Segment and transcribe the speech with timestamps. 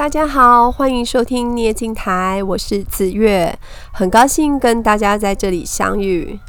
[0.00, 3.54] 大家好，欢迎收听聂经台，我是紫月，
[3.92, 6.40] 很高兴跟大家在这里相遇。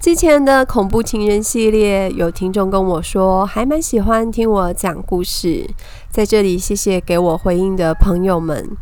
[0.00, 5.70] 之前的恐怖情人系列，有听众跟我说还蛮喜欢听我讲故事，
[6.10, 8.76] 在这里谢谢给我回应的朋友们。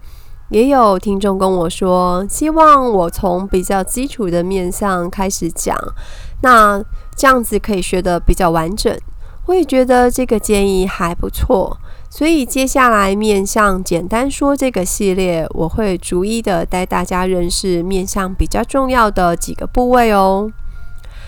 [0.48, 5.76] 也有听众跟我说，希望我从比较基础的面向开始讲，
[6.40, 6.82] 那
[7.14, 8.98] 这样子可以学得比较完整。
[9.46, 11.76] 我也觉得这个建议还不错，
[12.08, 20.50] 所以接下来面向简单说这个系列，我会逐一的带大家认识面向比较重要的几个部位哦。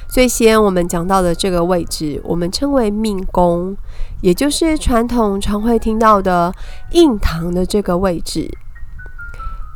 [0.09, 3.77] 最先我们讲到的这个位置，我们称为命宫，
[4.23, 6.55] 也就是传统常会听到的
[6.93, 8.49] 印堂的这个位置，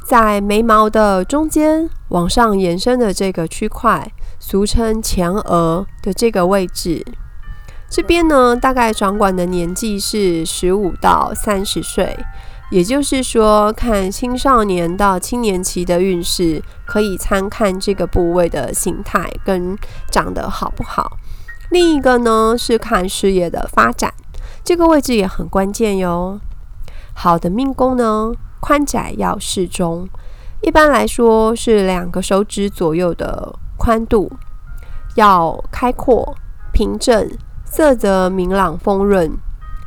[0.06, 7.04] 在眉毛的中间往上延伸的这个区块，俗称前额的这个位置。
[7.90, 12.16] 这边呢，大概掌管的年纪是十五到三十岁，
[12.70, 19.76] 也就是说，看青少年到青年期的运势，可以参看这个部位的形态跟
[20.08, 21.18] 长得好不好。
[21.70, 24.14] 另一个呢，是看事业的发展，
[24.62, 26.38] 这个位置也很关键哟。
[27.12, 30.08] 好的命宫呢，宽窄要适中，
[30.62, 34.30] 一般来说是两个手指左右的宽度，
[35.16, 36.36] 要开阔
[36.72, 37.28] 平正。
[37.72, 39.30] 色泽明朗丰润，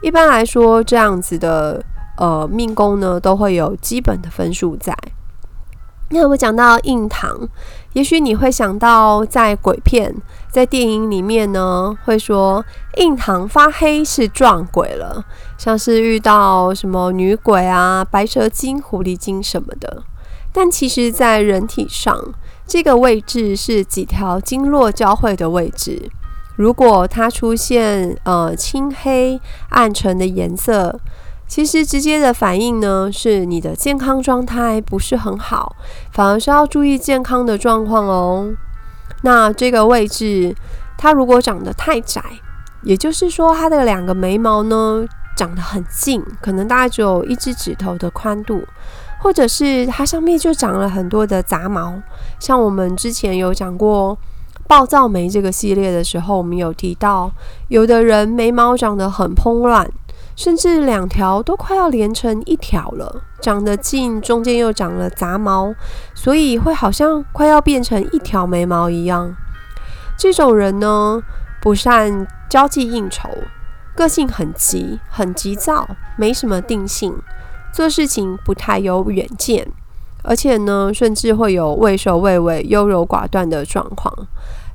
[0.02, 1.84] 一般来说，这样子的
[2.18, 4.98] 呃命宫呢，都会有基本的分数在。
[6.10, 7.38] 那我讲到印堂，
[7.92, 10.16] 也许你会想到在鬼片、
[10.50, 12.64] 在电影里面呢，会说
[12.96, 15.26] 印堂发黑是撞鬼了，
[15.58, 20.04] 像是遇到什么女鬼啊、白蛇精、狐狸精什么的。
[20.54, 22.18] 但其实，在人体上，
[22.66, 26.10] 这个位置是几条经络交汇的位置。
[26.56, 31.00] 如果它出现呃青黑暗沉的颜色，
[31.48, 35.76] 其实直接的反应呢是你的健康状态不是很好，
[36.12, 38.54] 反而是要注意健康的状况哦。
[39.24, 40.56] 那这个位置
[40.98, 42.22] 它如果长得太窄，
[42.84, 45.06] 也就是说它的两个眉毛呢
[45.36, 48.64] 长得很近，可能大概只有一只指头的宽度，
[49.20, 51.96] 或者是它上面就长了很多的杂毛，
[52.40, 54.16] 像我们之前有讲过。
[54.74, 57.32] 暴躁眉这个系列的时候，我们有提到，
[57.68, 59.88] 有的人眉毛长得很蓬乱，
[60.36, 65.76] 甚至两条都快要连成一条了，长得近，中间又长了杂毛，
[66.16, 69.36] 所以会好像快要变成一条眉毛一样。
[70.18, 71.22] 这种人呢，
[71.62, 73.30] 不善交际应酬，
[73.96, 77.14] 个性很急，很急躁，没什么定性，
[77.72, 79.68] 做事情不太有远见。
[80.26, 84.12] 而且呢，甚至会有畏首畏尾、优柔寡断的状况。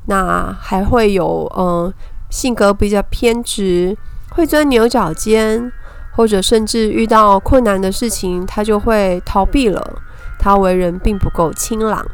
[0.09, 1.95] 那还会有，嗯、呃，
[2.31, 3.97] 性格比较偏执，
[4.31, 5.71] 会钻牛角尖，
[6.13, 10.03] 或者甚至遇到困难的事情，他就会逃避了。
[10.39, 12.07] 他为人并不够清朗。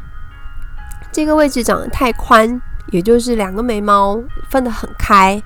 [1.12, 2.60] 这个位置长得太宽，
[2.90, 5.40] 也就是两个眉毛分得很开，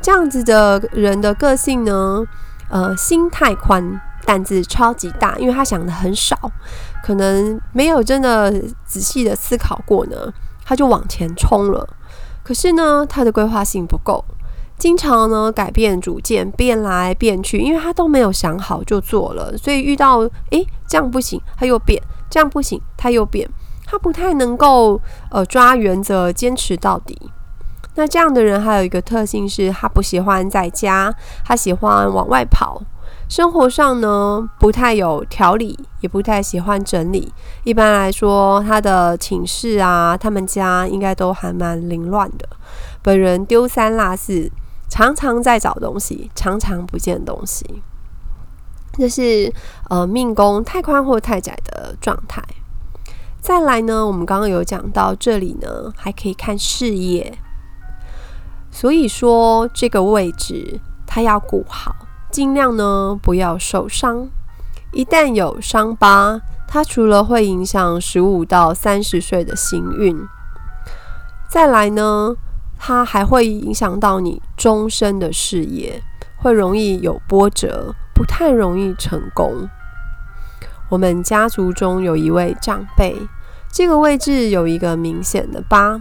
[0.00, 2.24] 这样子的人的个性呢，
[2.70, 6.36] 呃，心太宽，胆子超级大，因为他想的很少。
[7.04, 8.50] 可能没有真的
[8.84, 10.16] 仔细的思考过呢，
[10.64, 11.86] 他就往前冲了。
[12.42, 14.24] 可是呢，他的规划性不够，
[14.78, 19.56] 经常呢改变主见，变来变去，因为他都没有想好就做了。
[19.56, 20.18] 所以遇到
[20.50, 23.48] 诶这样不行，他又变；这样不行，他又变。
[23.86, 27.30] 他不太能够呃抓原则，坚持到底。
[27.96, 31.14] 那这样的人还有一个特性是，他不喜欢在家，
[31.44, 32.82] 他喜欢往外跑。
[33.28, 37.32] 生活上呢，不太有条理，也不太喜欢整理。
[37.64, 42.48] 一般来说，他的寝室啊，他们家应该都还蛮凌乱的。
[43.02, 44.50] 本人丢三落四，
[44.88, 47.82] 常常在找东西，常常不见东西。
[48.92, 49.52] 这是
[49.88, 52.42] 呃命宫太宽或太窄的状态。
[53.40, 57.36] 再来呢，我们刚刚有讲到这里呢，还可以看事业。
[58.70, 61.96] 所以说这个位置，他要顾好。
[62.34, 64.28] 尽量呢不要受伤，
[64.90, 70.18] 一旦有伤疤，它除了会影响十五到三十岁的行运，
[71.48, 72.34] 再来呢，
[72.76, 76.02] 它还会影响到你终身的事业，
[76.38, 79.68] 会容易有波折，不太容易成功。
[80.88, 83.16] 我们家族中有一位长辈，
[83.70, 86.00] 这个位置有一个明显的疤，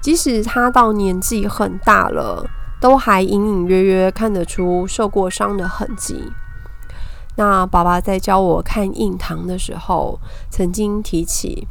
[0.00, 2.48] 即使他到年纪很大了。
[2.80, 6.32] 都还隐隐约约看得出受过伤的痕迹。
[7.36, 10.18] 那爸爸在教我看印堂的时候，
[10.50, 11.68] 曾经提起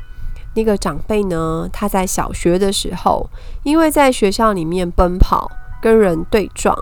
[0.54, 3.28] 那个长辈呢，他在小学的时候，
[3.64, 6.78] 因为在学校里面奔跑，跟人对撞，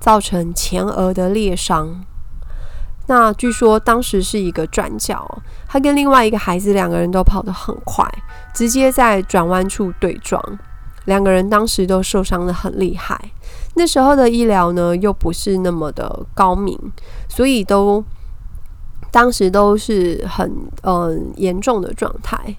[0.00, 2.04] 造成前额的裂伤。
[3.06, 8.04] 那据说当时是一个转角，他跟另外一个孩子两个人都跑得很快，
[8.52, 10.42] 直接在转弯处对撞，
[11.06, 13.18] 两个人当时都受伤得很厉害。
[13.74, 16.78] 那时候的医疗呢，又不是那么的高明，
[17.28, 18.04] 所以都
[19.10, 20.50] 当时都是很
[20.82, 22.56] 嗯严重的状态。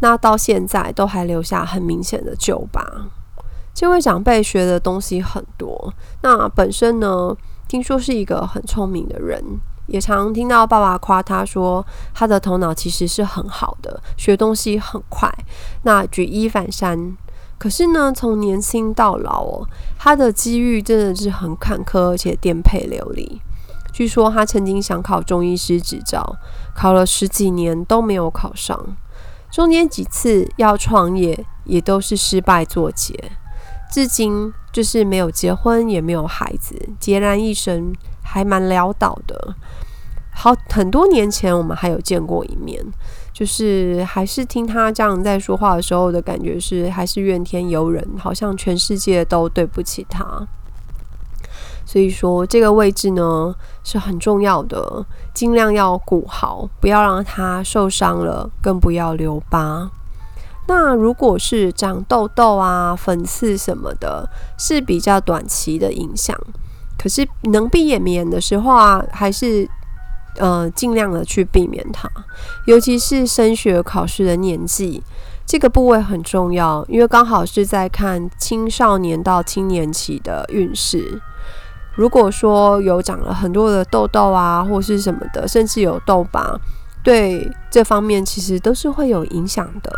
[0.00, 2.84] 那到现在都还留下很明显的旧疤。
[3.72, 7.34] 这位长辈学的东西很多，那本身呢，
[7.68, 9.42] 听说是一个很聪明的人，
[9.86, 15.32] 也常听到爸爸夸他说，他的头脑其实是很好的，学东西很快，
[15.84, 17.16] 那举一反三。
[17.62, 23.40] 可是呢，从年轻到老哦，他的机遇真的是很坎坷，而且颠沛流离。
[23.92, 26.34] 据说他曾经想考中医师执照，
[26.74, 28.96] 考了十几年都没有考上，
[29.48, 33.14] 中间几次要创业也都是失败作结，
[33.92, 37.92] 至今就是没有结婚，也没有孩子，孑然一身，
[38.24, 39.54] 还蛮潦倒的。
[40.34, 42.84] 好，很多年前我们还有见过一面。
[43.42, 50.46] 就是还是听他这样在说话的时候的感觉是，还是怨天尤人，好像全世界都对不起他。
[51.84, 53.52] 所以说这个位置呢
[53.82, 55.04] 是很重要的，
[55.34, 59.90] 尽量要顾好，不要让他受伤了，更不要留疤。
[60.68, 66.38] 那如果是长痘痘啊、粉刺什么的，是比较短期的影响。
[66.96, 69.68] 可是能闭眼眠的时候啊，还是。
[70.38, 72.08] 呃，尽量的去避免它，
[72.66, 75.02] 尤其是升学考试的年纪，
[75.44, 81.20] 这个部位很重要，因为刚好是在看青少年到青年期的运势。
[81.94, 86.58] 如果说有长了很多的痘痘啊，或是什么的，甚至有痘疤，
[87.04, 89.92] 对这方面其实都是会有影响的。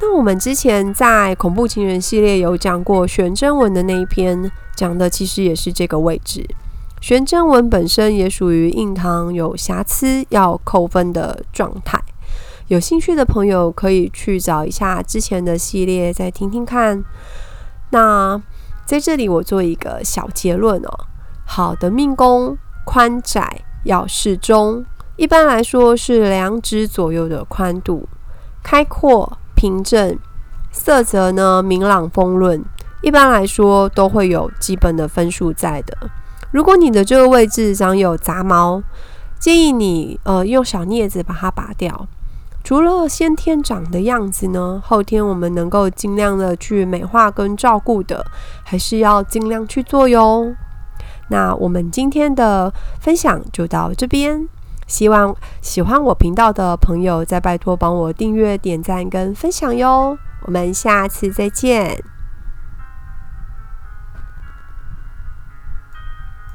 [0.00, 6.44] 那我们之前在恐怖情人系列有讲过悬针纹的那一篇，讲的其实也是这个位置。
[7.00, 11.98] 悬针纹本身也属于印堂有瑕疵要扣分的状态，
[12.66, 17.02] 有兴趣的朋友可以去找一下之前的系列，再听听看。
[17.90, 18.40] 那
[18.84, 20.90] 在这里我做一个小结论哦，
[21.46, 24.84] 好的命宫宽窄要适中，
[25.16, 28.08] 一般来说是两指左右的宽度，
[28.62, 30.18] 开阔平正，
[30.72, 32.62] 色泽呢明朗丰润，
[33.02, 35.96] 一般来说都会有基本的分数在的。
[36.50, 38.82] 如果你的这个位置长有杂毛，
[39.38, 42.06] 建议你呃用小镊子把它拔掉。
[42.64, 48.26] 除了先天长的样子呢，后天我们能够尽量的去美化跟照顾的，
[48.64, 50.54] 还是要尽量去做哟。
[51.30, 54.46] 那我们今天的分享就到这边，
[54.86, 60.18] 希望喜欢我频道的朋友再拜托帮我订阅、点赞跟分享哟。
[60.44, 62.17] 我们下次再见。